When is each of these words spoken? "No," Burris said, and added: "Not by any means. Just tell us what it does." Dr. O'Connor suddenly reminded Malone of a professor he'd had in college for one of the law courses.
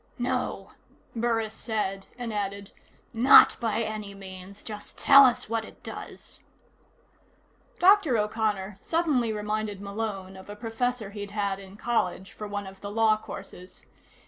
"No," 0.17 0.71
Burris 1.15 1.53
said, 1.53 2.07
and 2.17 2.33
added: 2.33 2.71
"Not 3.13 3.55
by 3.59 3.83
any 3.83 4.15
means. 4.15 4.63
Just 4.63 4.97
tell 4.97 5.25
us 5.25 5.47
what 5.47 5.63
it 5.63 5.83
does." 5.83 6.39
Dr. 7.77 8.17
O'Connor 8.17 8.79
suddenly 8.81 9.31
reminded 9.31 9.79
Malone 9.79 10.35
of 10.35 10.49
a 10.49 10.55
professor 10.55 11.11
he'd 11.11 11.29
had 11.29 11.59
in 11.59 11.77
college 11.77 12.31
for 12.31 12.47
one 12.47 12.65
of 12.65 12.81
the 12.81 12.89
law 12.89 13.15
courses. 13.15 13.85